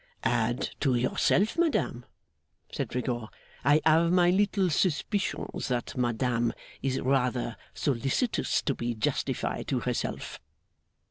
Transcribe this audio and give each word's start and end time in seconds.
'Add, 0.23 0.71
to 0.79 0.95
yourself, 0.95 1.59
madame,' 1.59 2.07
said 2.71 2.95
Rigaud. 2.95 3.29
'I 3.63 3.81
have 3.85 4.11
my 4.11 4.31
little 4.31 4.71
suspicions 4.71 5.67
that 5.67 5.95
madame 5.95 6.53
is 6.81 6.99
rather 6.99 7.55
solicitous 7.75 8.63
to 8.63 8.73
be 8.73 8.95
justified 8.95 9.67
to 9.67 9.81
herself. 9.81 10.39